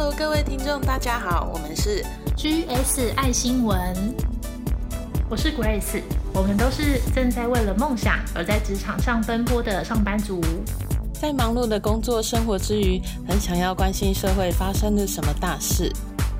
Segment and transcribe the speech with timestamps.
[0.00, 2.04] Hello，各位听众，大家好，我们是
[2.36, 4.14] GS 爱新闻，
[5.28, 6.00] 我是 Grace，
[6.32, 10.40] 我们都是正在为了梦想而在职场上奔波的上班族。
[11.12, 15.92] 在忙碌的工作生活之余，很想要关心社会发生了什么大事，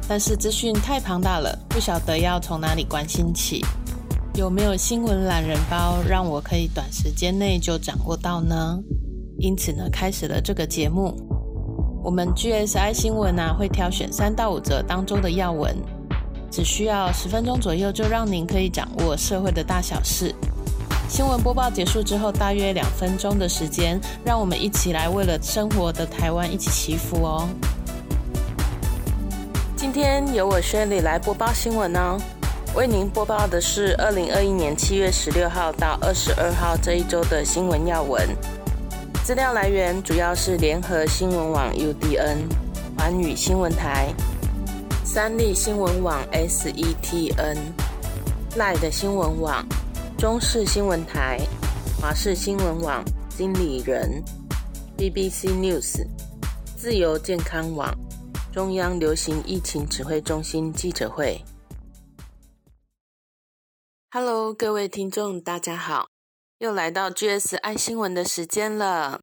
[0.07, 3.65] 但是资讯太庞大了，不晓得要从哪里关心起。
[4.35, 8.79] 有没有新闻懒人包，让我可以短时间内就掌握到呢？
[9.41, 11.28] 因此呢，开始了这个节目。
[12.09, 15.77] 我们 GSI 新闻呢，会挑选三到五则当中的要闻，
[16.51, 20.35] 只需要十分钟左右，就让您可以掌握社会的大小事。
[21.07, 27.47] 新闻播报结束之后，大约两分钟的时间，让我们一起来为了生活的台湾一起祈福哦。
[29.77, 32.17] 今天由我宣礼来播报新闻哦。
[32.75, 38.27] 为您播报的是二零二一年七月十六号到二十二号这一周的新闻要闻。
[39.29, 42.49] 资料来源主要是联合新闻网 UDN、
[42.97, 44.11] 环宇新闻台、
[45.05, 47.59] 三立新闻网 SETN、
[48.57, 49.63] 赖的新闻网、
[50.17, 51.39] 中视新闻台、
[52.01, 54.25] 华视新闻网、经理人、
[54.97, 56.07] BBC News、
[56.75, 57.95] 自由健康网、
[58.51, 61.39] 中央流行疫情指挥中心记者会。
[64.11, 66.09] Hello，各位听众，大家好，
[66.59, 69.21] 又来到 GS 爱新闻的时间了。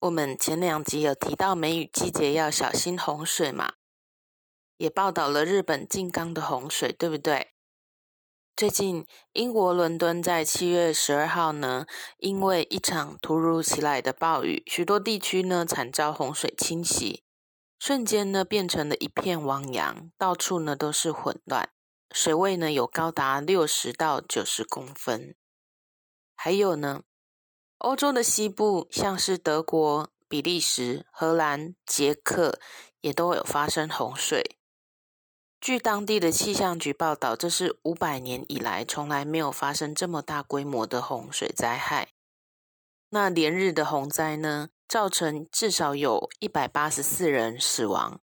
[0.00, 3.74] 我们前两集有提到梅雨季节要小心洪水嘛，
[4.76, 7.52] 也报道了日本静冈的洪水，对不对？
[8.56, 11.86] 最近英国伦敦在七月十二号呢，
[12.16, 17.22] 因为一场突如其来的暴雨，许多地区呢惨遭洪水侵袭，
[17.78, 21.70] 瞬间呢变成了一片汪洋，到处呢都是混乱。
[22.10, 25.36] 水位呢有高达六十到九十公分，
[26.40, 27.02] 还有呢，
[27.78, 32.60] 欧洲的西部像是德国、比利时、荷兰、捷克
[33.00, 34.56] 也都有发生洪水。
[35.60, 42.12] 据当地的气象局报道，这是五百年以来从来没有发生这么大规模的洪水灾害。
[43.10, 48.20] 那连日的洪灾呢，造成至少有一百八十四人死亡。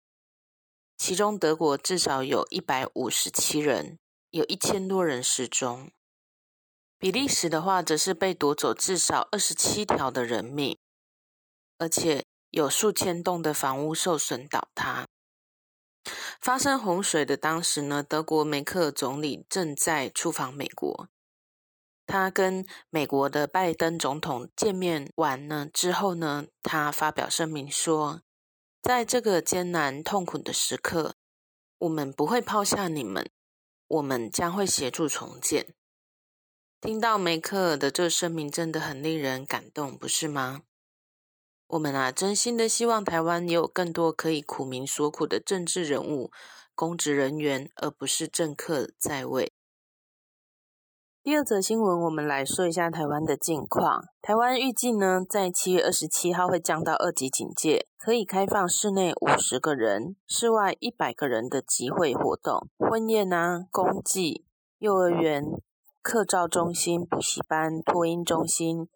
[0.97, 3.99] 其中，德国至少有一百五十七人，
[4.31, 5.91] 有一千多人失踪。
[7.05, 10.79] 比利时的话，则是被夺走至少二十七条的人命，
[11.77, 15.07] 而且有数千栋的房屋受损倒塌。
[16.41, 21.11] 发生洪水的当时呢，德国梅克总理正在出访美国，
[22.07, 28.23] 他跟美国的拜登总统见面完呢之后呢，他发表声明说。
[28.81, 31.17] 在这个艰难痛苦的时刻，
[31.77, 33.31] 我们不会抛下你们，
[33.89, 35.75] 我们将会协助重建。
[36.85, 40.65] 听到梅克尔的这声明，真的很令人感动，不是吗？
[41.69, 46.31] 我们啊，真心的希望台湾也有更多可以苦民所苦的政治人物、
[46.75, 49.51] 公职人员，而不是政客在位。
[51.23, 54.05] 第二则新闻，我们来说一下台湾的近况。
[54.21, 64.45] 台湾预计呢，在七月二十七号会降到二级警戒，可以开放室内五十个人、室外一百个人的集会活动、婚宴啊、公祭、
[64.79, 65.43] 幼儿园、
[66.05, 68.91] 课照中心、补习班、托婴中心、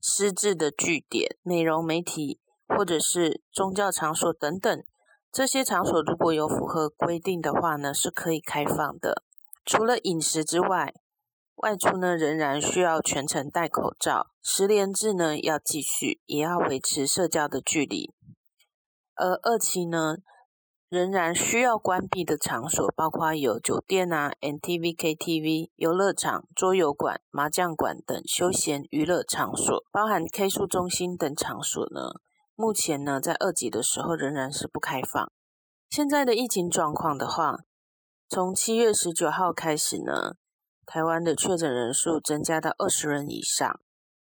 [0.00, 2.38] 师资的据点、美容媒体
[2.68, 4.84] 或者是宗教场所等等。
[5.32, 9.24] 这些场所如果有符合规定的话呢，是可以开放的。
[9.64, 10.94] 除了饮食之外，
[11.56, 14.28] 外出呢，仍然需要全程戴口罩。
[14.40, 18.12] 十连制呢，要继续，也要维持社交的距离。
[19.16, 20.18] 而二期呢，
[20.88, 32.20] 仍然需要关闭的场所，包括有酒店啊、NTV、KTV、游乐场、桌游馆、麻将馆等休闲娱乐场所，包含 K 书中心等场所呢。
[32.54, 35.32] 目前呢，在二级的时候仍然是不开放。
[35.90, 37.58] 现在的疫情状况的话，
[38.28, 40.34] 从七月十九号开始呢。
[40.86, 43.80] 台湾的确诊人数增加到二十人以上。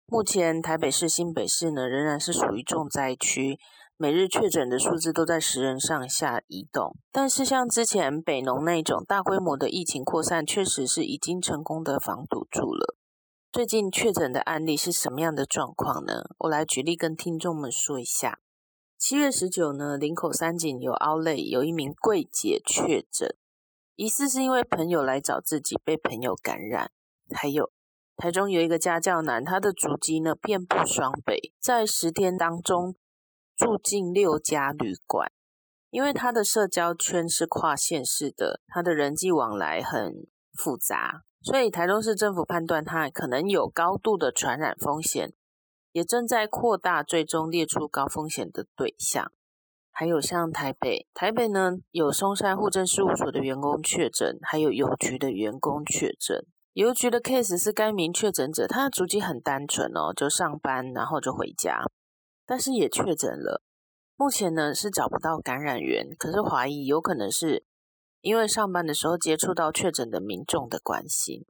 [0.08, 3.60] 目前台北市、新北市呢，仍然是属于重灾区，
[4.02, 6.96] 每日确诊的数字都在十人上下移动。
[7.12, 12.96] 但是像之前北农那种大规模的疫情扩散，确实是已经成功的防堵住了。
[13.52, 16.24] 最近确诊的案例是什么样的状况呢？
[16.38, 18.40] 我来举例跟听众们说一下。
[18.98, 23.36] 七月十九呢，林口三井有凹类有一名柜姐确诊。
[23.98, 26.90] 疑似是因为朋友来找自己，被朋友感染。
[27.36, 27.70] 还有
[28.16, 32.96] 台中有一个家教男，他的足迹呢遍布双北，在十天当中
[33.60, 35.30] 住进六家旅馆。
[35.92, 45.34] 因为他的社交圈是跨县市的，他的人际往来很复杂，所以台中市政府判断他可能有高度的传染风险，
[45.92, 49.32] 也正在扩大最终列出高风险的对象。
[49.92, 56.46] 还有像台北，台北呢有松山户政事务所的员工确诊，还有邮局的员工确诊。
[56.74, 61.84] 邮局的 case 是该名确诊者，他的足迹很单纯哦，就上班然后就回家，
[62.50, 63.62] 但是也确诊了。
[64.16, 67.64] 目前呢是找不到感染源，可是怀疑有可能是
[68.22, 71.46] 因为上班的时候接触到确诊的民众的关系。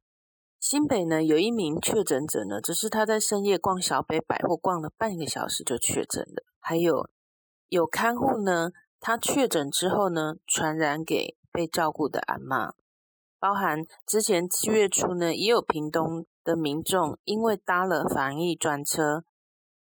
[0.60, 6.44] 新北呢有一名确诊者呢，只是他在深夜逛小北百货逛了半个小时就确诊了。
[6.60, 7.08] 还有
[7.68, 12.74] 有看护呢，他确诊之后呢，传染给被照顾的阿妈。
[13.38, 19.24] 包含之前七月初呢，也有屏东的民众因为搭了防疫专车，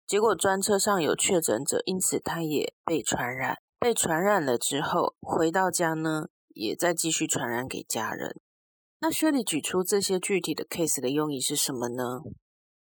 [0.10, 3.60] 结果专车上有确诊者，因此他也被传染。
[3.80, 8.36] 被传染了之后，回到家呢，也再继续传染给家人。
[9.02, 12.24] 那薛里举出这些具体的 case 的用意是什么呢？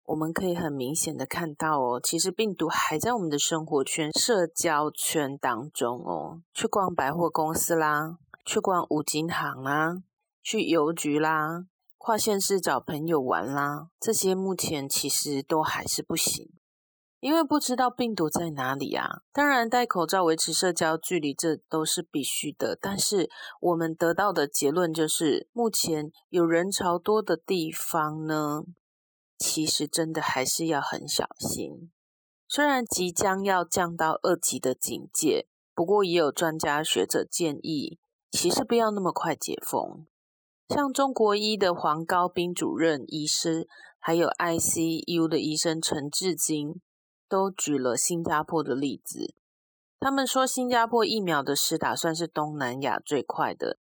[0.05, 6.43] 我们可以很明显的看到哦，其实病毒还在我们的生活圈、社交圈当中哦。
[6.55, 10.05] 去逛百货公司啦，去逛五金行啦。
[10.41, 11.67] 去邮局啦，
[11.97, 16.49] 跨县市找朋友玩啦，这些目前其实都还是不行，
[17.21, 19.23] 因为不知道病毒在哪里啊。
[19.33, 22.79] 当然，戴口罩、维持社交距离，这都是必须的。
[22.81, 23.29] 但是
[23.61, 28.63] 我们得到的结论就是，目前有人潮多的地方呢，
[29.37, 31.91] 其实真的还是要很小心。
[32.47, 37.99] 虽然即将要降到二级的警戒，不过也有专家学者建议，
[38.31, 40.07] 其实不要那么快解封。
[40.69, 43.67] 像中国医的黄高斌主任医师，
[43.99, 46.81] 还有 ICU 的医生陈志金，
[47.29, 49.35] 都举了新加坡的例子。
[50.01, 53.79] 他们说，新加坡疫苗的施打算是东南亚最快的，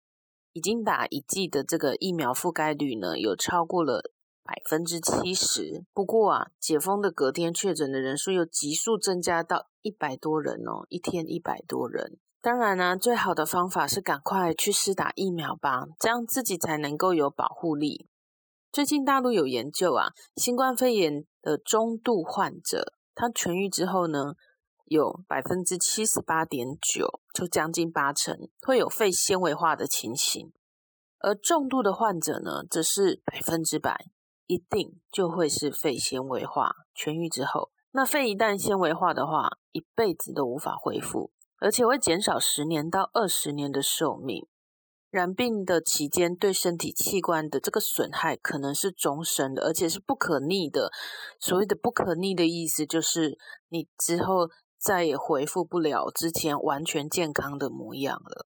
[0.53, 4.11] 已经打一剂的这个疫苗覆盖率呢，有超过了
[4.43, 5.83] 百分之七十。
[5.93, 12.17] 不过啊，解封的隔天确诊的人数又急速增加到一百多人哦，一天一百多人。
[12.41, 18.07] 当然呢，最好的方法是赶快去施打疫苗吧，这样自己才能够有保护力。
[18.71, 24.35] 最近大陆有研究啊，新冠肺炎的中度患者，他痊愈之后呢，
[24.85, 30.51] 有百分之七十八点九，就将近八成会有肺纤维化的情形；
[31.17, 34.05] 而重度的患者呢，则是百分之百
[34.45, 36.75] 一定就会是肺纤维化。
[36.95, 41.31] 痊愈之后，那肺一旦纤维化的话，一辈子都无法恢复。
[41.59, 44.45] 而且会减少十年到二十年的寿命。
[45.09, 50.91] 染病的期间对身体器官的这个损害可能是终身的，而且是不可逆的。
[51.39, 53.37] 所谓的不可逆的意思，就是
[53.69, 58.45] 你之后再也恢复不了之前完全健康的模样了。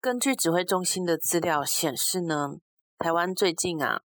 [0.00, 2.56] 根据指挥中心的资料显示呢，
[2.98, 4.02] 台湾最近啊，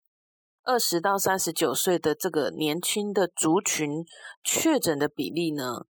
[0.63, 4.05] 二十到三十九岁的这个年轻的族群
[4.43, 5.87] 确诊的比例呢，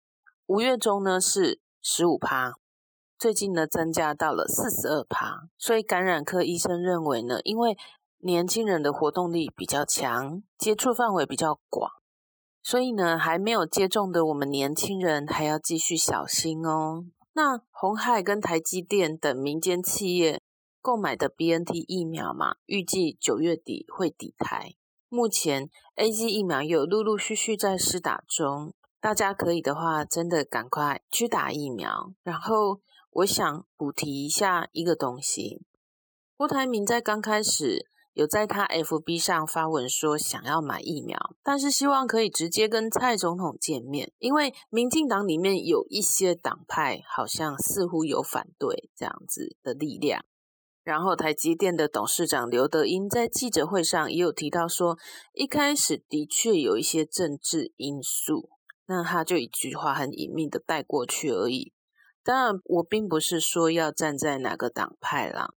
[0.45, 1.59] 五月中呢是。
[1.81, 2.55] 十五趴，
[3.19, 7.77] 最近呢增加到了四十二趴，所以感染科医生认为呢，因为
[8.19, 11.91] 年轻人的活动力比较强，接触范围比较广，
[12.63, 17.03] 所以呢还没有接种的我们年轻人还要继续小心哦。
[17.33, 20.41] 那红海跟台积电等民间企业
[20.81, 24.75] 购买的 BNT 疫苗嘛，预计九月底会抵台。
[25.09, 28.71] 目前 AZ 疫苗有陆陆续续在施打中。
[29.01, 32.11] 大家可以的话，真的赶快去打疫苗。
[32.21, 32.81] 然后，
[33.19, 35.61] 我想补提一下一个东西：
[36.37, 50.23] 郭台铭在刚开始有在他 FB 上发文说想要买疫苗，但是希望可以直接跟蔡总统见面，因为民进党里面有一些党派好像似乎有反对这样子的力量。
[50.83, 54.97] 然后，台积电的董事长刘德英在记者会上也有提到说，
[55.33, 58.49] 一开始的确有一些政治因素。
[58.87, 61.73] 那他就一句话很隐秘的带过去而已。
[62.23, 65.53] 当然，我并不是说要站在哪个党派啦。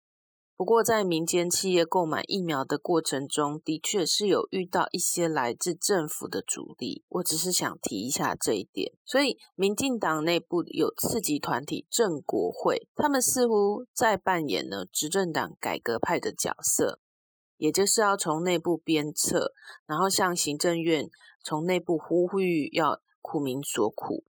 [0.56, 7.02] 不过，在民间企业购买疫苗的过程中，的确是有遇到一些来自政府的阻力。
[7.08, 8.92] 我只是想提一下这一点。
[9.04, 17.00] 所以，民进党内部有次级团体正国会，他们似乎在扮演呢执政党改革派的角色，
[17.56, 19.52] 也就是要从内部鞭策，
[19.84, 21.10] 然后向行政院
[21.42, 23.02] 从内部呼吁要。
[23.24, 24.24] 苦民所苦，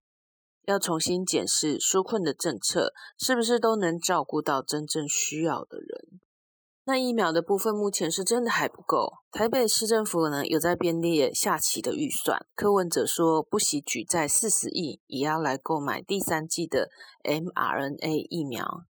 [0.66, 6.20] 要重新检视纾困的政策，是不是都能照顾到真正需要的人？
[6.84, 9.14] 那疫苗的部分目前是真的还不够。
[9.30, 16.90] 台北市政府呢有在编列下期的预算，柯文哲说不惜举债四十亿，也要来购买第三季的
[17.22, 18.84] mRNA 疫苗。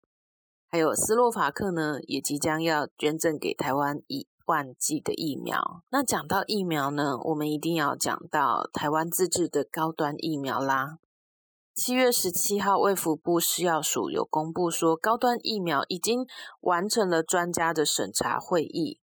[0.68, 4.26] 还有斯洛伐克呢也即将要捐赠给台湾一。
[4.46, 10.98] 万剂的疫苗，那讲到疫苗呢，我们一定要讲到台湾自制的高端疫苗啦。
[11.74, 16.24] 七月十七号，卫福部食药署有公布说，高端疫苗已经
[16.60, 19.00] 完成了专家的审查会议。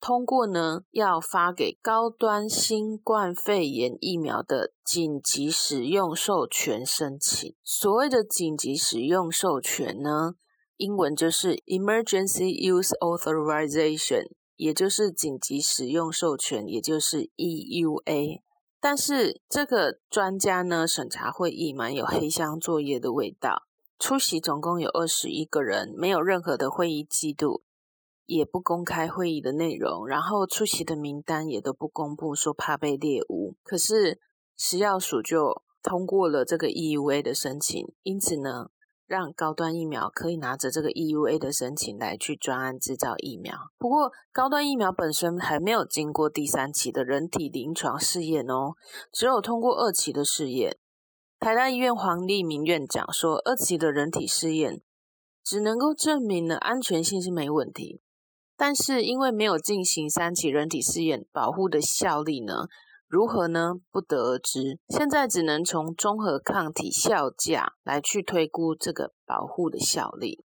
[0.00, 7.56] 通过呢，要发给高端新冠肺炎疫苗的紧急使用授权申请。
[7.64, 10.34] 所谓的紧急使用授权呢，
[10.76, 18.42] 英文就是 Emergency Use Authorization，也就是紧急使用授权，也就是 EUA。
[18.82, 23.62] 但是这个专家呢，审查会议蛮有黑箱作业的味道。
[23.96, 27.62] 出席总共有二十一个人，没有任何的会议记录。
[28.26, 33.54] 也不公开会议的内容，然后出席的名单也都不公布，说怕被猎污。
[33.62, 34.20] 可是
[34.56, 38.70] 食药署就通过了这个 EUA 的申请，因此呢，
[39.12, 43.54] 让高端疫苗可以拿着这个 EUA 的申请来去专案制造疫苗。
[43.76, 48.72] 不过，高端疫苗本身还没有经过第三期的人体临床试验哦，
[49.12, 50.78] 只有通过二期的试验。
[51.38, 54.80] 台大医院黄立明院长说，二期的人体试验
[55.44, 58.00] 只能够证明了安全性是没问题。
[58.56, 62.64] 但是因为没有进行三期人体试验，保护的效力呢？
[63.12, 63.74] 如何呢？
[63.90, 64.78] 不得而知。
[64.88, 70.42] 现在只能从综合抗体效价来去推估这个保护的效力。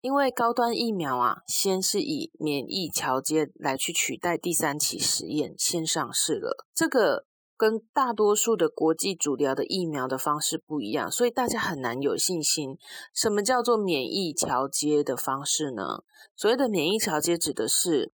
[0.00, 6.66] 因为高端疫苗啊，先是以免疫桥接来去取代第三期实验，先上市了。
[6.74, 7.26] 这个。
[7.56, 12.78] 跟大多数的国际主流的疫苗的方式不一样，所以大家很难有信心。
[13.12, 16.02] 什么叫做免疫桥接的方式呢？
[16.34, 18.14] 所谓的免疫桥接指的是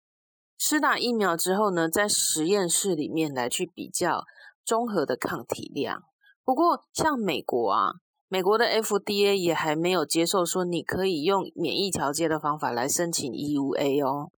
[0.58, 4.26] 施打疫苗之后呢，在实验室里面来去比较
[4.64, 6.04] 综合的抗体量。
[6.44, 7.94] 不过像美国啊，
[8.28, 14.32] 美国的 FDA 也还没有接受说你可以用免疫调节的方法来申请 EUA 哦。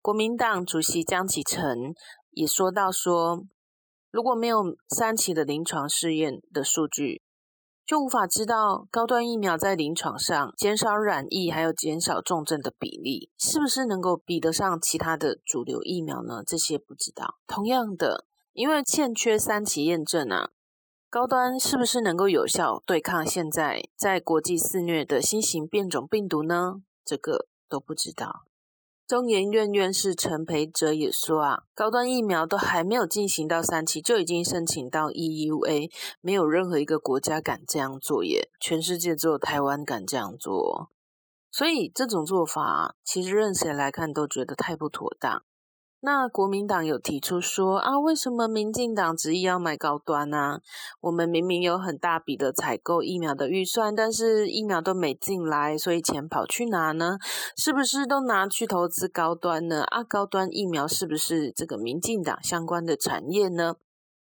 [0.00, 1.94] 国民党主席江启臣
[2.30, 3.44] 也说到说。
[4.10, 7.21] 如果没有三期的临床试验的数据，
[7.92, 16.42] 就无法知道高端疫苗在临床上减少染疫还有减少重症的比例，是不是能够比得上其他的主流疫苗呢？
[16.42, 17.34] 这些不知道。
[17.46, 20.52] 同样的，因为欠缺三期验证啊，
[21.10, 26.76] 高端是不是能够有效对抗现在在国际肆虐的新型变种病毒呢？
[27.04, 28.44] 这个都不知道。
[29.12, 35.90] 中研院院士陈培哲也说啊，高端疫苗都还没有进行到三期，就已经申请到 EUA，
[36.22, 40.88] 没有任何一个国家敢这样做耶，全世界只有台湾敢这样做，
[41.50, 45.42] 所以这种做法，其实任谁来看都觉得太不妥当。
[46.04, 50.58] 那国民党有提出说啊，为什么民进党执意要买高端呢？
[51.00, 57.18] 我们明明有很大笔的采购疫苗的预算，但是疫苗都没进来，所以钱跑去哪呢？
[57.56, 59.84] 是不是都拿去投资高端呢？
[59.84, 63.76] 啊，高端疫苗是不是这个民进党相关的产业呢？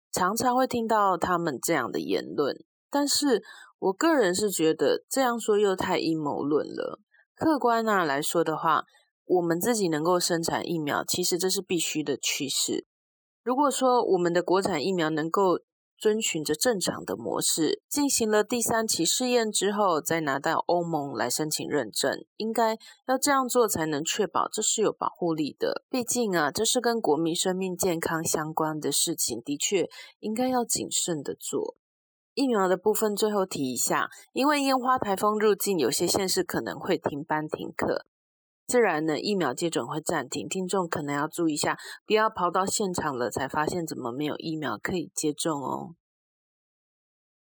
[0.09, 3.43] 常常会听到他们这样的言论，但是
[3.79, 7.01] 我个人是觉得这样说又太阴谋论了。
[7.36, 8.86] 客观啊来说的话。
[9.27, 12.88] 我们自己能够生产疫苗，其实这是必须的趋势。
[13.43, 15.60] 如果说我们的国产疫苗能够
[15.98, 25.84] 遵循着正常的模式，进行了第三期试验之后，再拿到欧盟来申请认证，应该要这样做才能确保这是有保护力的。
[25.89, 31.75] 毕竟啊，这是跟国民生命健康相关的事情，的确应该要谨慎的做。
[32.34, 38.05] 疫苗的部分最后提一下，因为烟花台风入境，有些县市可能会停班停课。
[38.67, 45.95] 自然呢，疫苗接种会暂停，听众可能要注意一下，不要跑到现场了才发现怎么没有疫苗可以接种哦。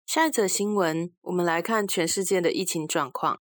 [0.05, 3.41] 下一则新闻，我们来看全世界的疫情状况。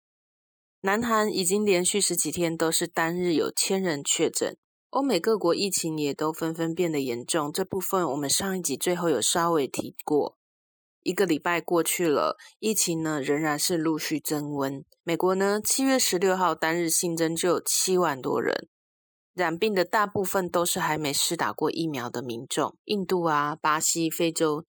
[0.80, 4.56] 南韩已经连续十几天都是单日有千人确诊，
[4.92, 7.52] 欧美各国疫情也都纷纷变得严重。
[7.52, 10.37] 这部分我们上一集最后有稍微提过。
[11.08, 14.84] 一个礼拜过去了，疫情呢仍然是陆续增温。
[15.04, 18.68] 美国呢，七月十六号单日新增就有七万多人，
[19.34, 22.78] 染病的大部分都是还没施打过疫苗的民众。
[22.84, 24.66] 印度啊、巴西、非洲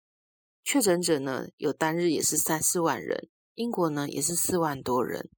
[0.64, 3.28] 确诊者呢，有单日也是三四万人。
[3.54, 5.30] 英国呢，也是四万多人。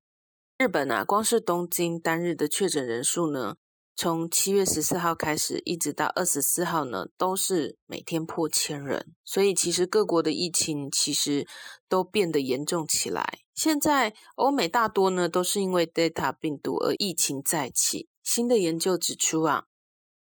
[0.56, 3.56] 日本啊，光是东京单日的确诊人数呢。
[3.98, 9.14] 从七月十四号开始，一直到二十四号呢，都是每天破千人。
[9.24, 11.48] 所以其实各国的疫情其实
[11.88, 13.38] 都变得严重起来。
[13.54, 18.10] 现在欧美大多呢都是因为 Delta 病毒而疫情再起。
[18.22, 19.64] 新的研究指出啊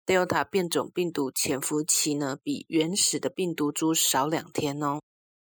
[0.03, 4.99] ，Delta 变种病毒潜伏期呢比原始的病毒株少两天哦。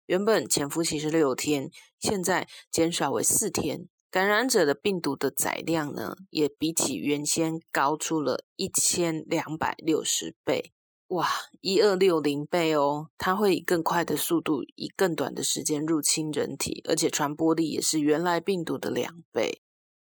[0.04, 3.88] 原本潜伏期是六天，现在减少为四天。
[4.12, 10.74] 感染者的病毒的载量呢，也比起原先高出了一千两百六十倍。
[11.08, 11.26] 哇，
[11.62, 13.08] 一二六零倍哦！
[13.16, 19.62] 它会以更快的速度，以更短的时间入侵人体，而且传播力也是原来病毒的两倍。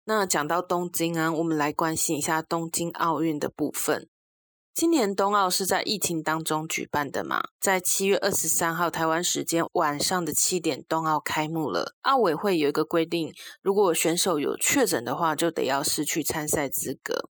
[0.05, 4.07] 那讲到东京啊，我们来关心一下东京奥运的部分。
[4.77, 7.41] 今年冬奥是在疫情当中举办的嘛？
[7.60, 11.96] 在七月二十三号台湾时间晚上的七点，冬奥开幕了。
[12.01, 17.27] 奥委会有一个规定，如果选手有确诊的话，就得要失去参赛资格。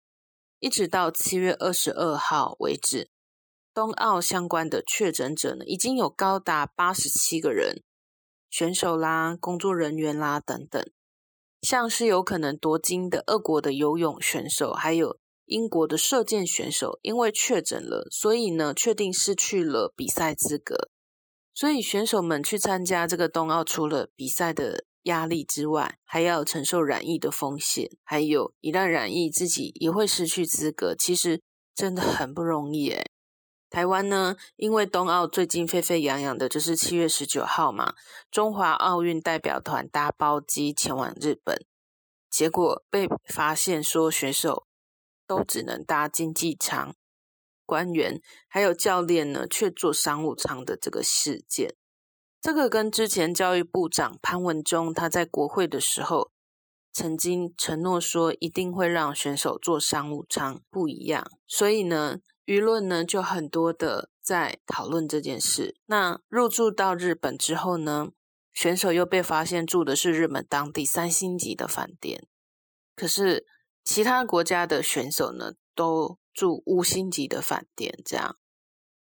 [0.58, 3.10] 一直到七月二十二号为止，
[3.72, 7.84] 冬奥相关的确诊者呢，已经有高达八十七个人，
[8.50, 10.84] 选手啦、工作人员啦等等，
[11.62, 15.20] 像是有可能夺金的俄国的游泳选手，还有。
[15.46, 20.90] 英国的射箭选手因为确诊了，所以呢，确定失去了比赛资格。
[21.54, 27.88] 所以选手们去参加这个冬奥，除了比赛的压力之外，还要承受染疫的风险。
[28.04, 30.94] 还有，一旦染疫，自己也会失去资格。
[30.94, 31.40] 其实
[31.74, 33.10] 真的很不容易诶
[33.70, 37.94] 台湾呢，因为冬奥最近沸沸扬扬的，就是七月十九号嘛，
[38.30, 41.64] 中华奥运代表团搭包机前往日本，
[42.30, 44.66] 结果被发现说选手。
[45.26, 46.94] 都只能搭经济舱，
[47.64, 51.74] 官员还有教练呢，却坐商务舱的这个事件，
[52.40, 56.30] 这个跟之前教育部长潘文忠他在国会的时候
[56.92, 65.76] 曾经承诺说一定会让选手坐商务舱不一样，所以呢，舆论呢就很多的在讨论这件事。
[65.86, 68.10] 那入住到日本之后呢，
[68.54, 72.24] 选手又被发现住的是日本当地三星级的饭店，
[72.94, 73.44] 可是。
[73.86, 78.36] 其他国家的选手呢，都住五星级的饭店，这样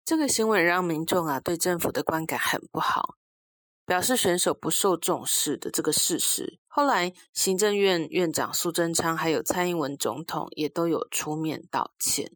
[0.05, 3.15] 这个新闻让民众啊对政府的观感很不好，
[3.83, 6.59] 表示选手不受重视的这个事实。
[6.67, 12.31] 后来行政院院长苏贞昌还有蔡英文总统也都有出面道歉。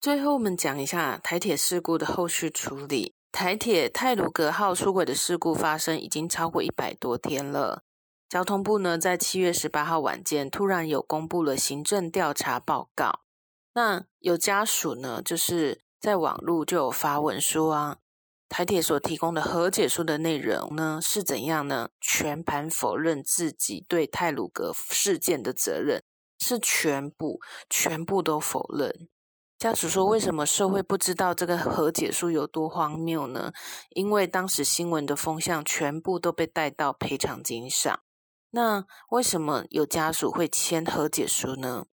[0.00, 3.16] 最后我们讲一下台铁事故的后续处理。
[3.32, 7.82] 台铁泰鲁格号出轨的事故发生已经超过一百多天了。
[8.34, 13.20] 交通部呢，在七月十八号晚间，突然有公布了行政调查报告。
[13.74, 17.98] 那有家属呢，就是在网络就有发文说啊，
[18.48, 21.90] 台铁所提供的和解书的内容呢是怎样呢？
[22.00, 26.02] 全盘否认自己对泰鲁格事件的责任，
[26.40, 27.38] 是全部
[27.70, 29.08] 全部都否认。
[29.56, 33.52] 家属说，为什么社会不知道这个和解书有多荒谬呢？
[33.90, 38.00] 因为当时新闻的风向全部都被带到赔偿金上。
[38.54, 41.86] 那为什么有家属会签和解书呢？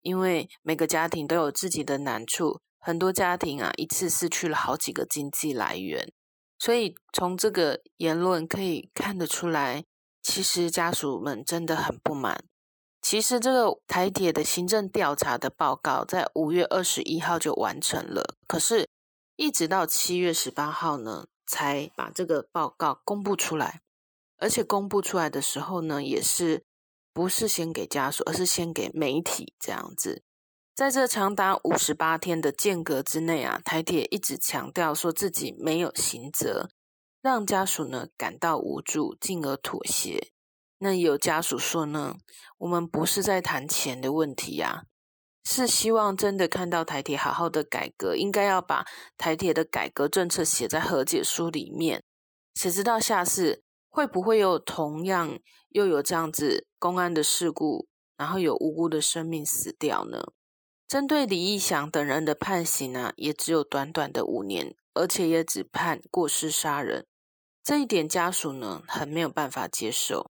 [0.00, 6.12] 因为每个家庭都有自己的难处，很多家庭啊一次失去了好几个经济来源，
[6.56, 9.82] 所以从这个言论可以看得出来，
[10.22, 12.44] 其实家属们真的很不满。
[13.02, 18.88] 其实这个台铁的行政调查的报告在五月二十一号就完成了，可是
[19.34, 23.80] 一直到七月十八号呢，才把这个报告公布出来。
[24.38, 26.64] 而且公布出来的时候呢，也是
[27.12, 30.22] 不是先给家属，而是先给媒体这样子。
[30.74, 36.68] 在这长达五十八天的间隔之内啊，台铁一直强调说自己没有刑责，
[37.22, 40.32] 让家属呢感到无助，进而妥协。
[40.78, 42.16] 那有家属说呢，
[42.58, 44.82] 我们不是在谈钱的问题呀，
[45.44, 48.84] 是希望真的看到台铁好好的改革，应该要把
[49.16, 52.02] 台铁的改革政策写在和解书里面。
[52.56, 53.62] 谁知道下次？
[53.94, 60.32] 会不会有同样又有这样子公安的事故，然后有无辜的生命死掉呢？
[60.88, 67.06] 针对李义祥等人的判刑呢，也只有短短的五年，而且也只判过失杀人，
[67.62, 70.32] 这一点家属呢很没有办法接受。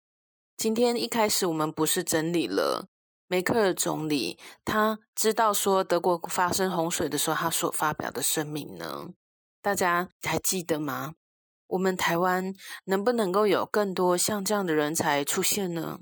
[0.57, 2.88] 今天一开始我们不是整理了
[3.29, 9.11] 梅克尔总理，他知道说德国发生洪水的时候，他所发表的声明呢，
[9.61, 11.16] 大家还记得吗？
[11.71, 12.53] 我们台湾
[12.85, 16.01] 能不能够有更多像这样的人才出现呢？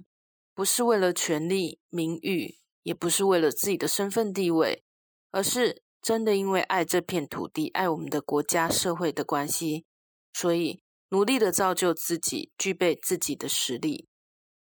[0.55, 4.83] 不是为了权力、名誉，也不是为了自己的身份地位，
[5.31, 9.85] 而是真的因为爱这片土地、爱我们的国家、社会的关系，
[10.33, 14.09] 所以努力的造就自己，具备自己的实力。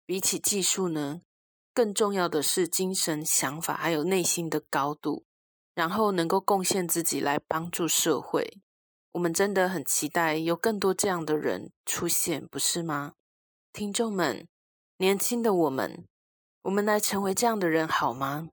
[0.04, 1.20] 比起技术呢，
[1.72, 5.24] 更重要的是精神、想法还有内心的高度，
[5.74, 8.60] 然后能够贡献自己来帮助社会。
[9.12, 13.12] 我们真的很期待有更多这样的人出现，不是吗？
[13.72, 14.46] 听众们，
[14.98, 16.04] 年轻的我们，
[16.62, 18.48] 我们来成为这样的人好吗？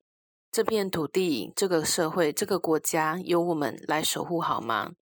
[0.52, 4.94] 这片土地、这个社会、这个国家，由我们来守护好吗？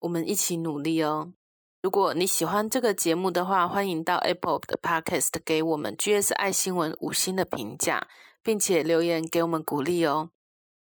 [0.00, 1.32] 我们一起努力哦！
[1.80, 8.06] 如果你喜欢这个节目的话，欢迎到 Apple 的 Podcast 给我们 GS 爱新闻五星的评价，
[8.42, 10.30] 并且留言给我们鼓励哦。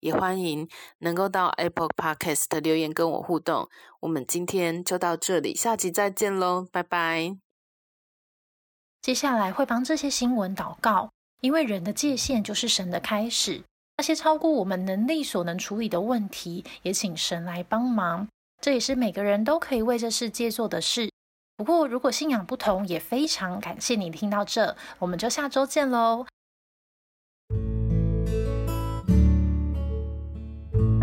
[0.04, 3.70] 也欢迎能够到 Apple Podcast 留言跟我互动。
[4.00, 7.38] 我们今天就到这里，下集再见喽，拜拜。
[9.00, 13.62] 接下来会帮这些新闻祷告，因为人的界限就是神的开始。
[13.96, 18.28] 那些超过我们能力所能处理的问题，也请神来帮忙。
[18.60, 21.10] 这也是每个人都可以为这世界做的事。
[21.56, 26.26] 不过，如果信仰不同，也非常感谢你听到这，我们就下周见喽。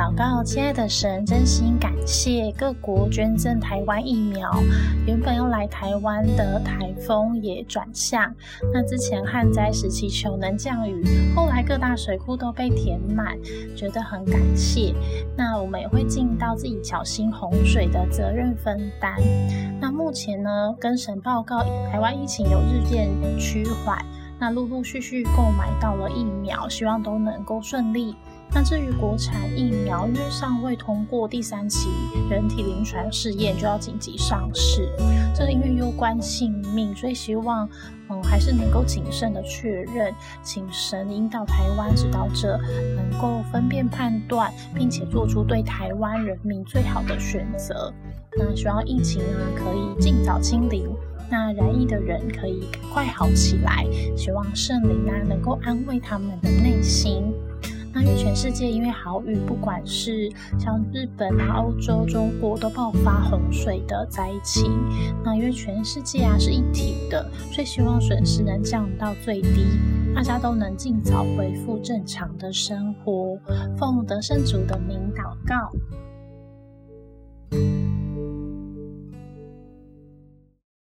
[0.02, 4.52] 祷告，亲爱的神，真心感谢各国捐赠台湾疫苗。
[5.06, 8.34] 原本要来台湾的台风也转向。
[8.74, 11.04] 那之前旱灾时期求能降雨，
[11.36, 13.38] 后来各大水库都被填满，
[13.76, 14.92] 觉得很感谢。
[15.38, 19.14] 那我们也会尽到自己小心洪水的责任分担。
[19.80, 21.62] 那目前呢，跟神报告，
[21.92, 24.04] 台湾疫情有日渐趋缓。
[24.40, 28.16] 那陆陆续续购买到了疫苗，希望都能够顺利。
[28.54, 31.90] 那至于国产疫苗，因为尚未通过第三期
[32.30, 34.90] 人体临床试验，就要紧急上市。
[35.34, 37.68] 这个因为攸关性命，所以希望，
[38.10, 42.60] 嗯，还是能够谨慎的确认，请神引导台湾指导者
[42.98, 47.94] 能够分辨判断，并且做出对台湾人民最好的选择。
[48.38, 50.94] 那希望疫情啊可以尽早清零，
[51.30, 53.86] 那染疫的人可以快好起来。
[54.18, 57.34] 希望圣灵啊能够安慰他们的内心。
[57.94, 64.72] 那因为全世界因为好雨，不管是像日本啊、欧洲、中国都爆发洪水的灾情。
[65.24, 69.66] 那因为全世界啊是一体的，所以希望损失能降到最低，
[70.16, 73.38] 大家都能尽早恢复正常的生活。
[73.78, 75.72] 奉德圣主的名祷告。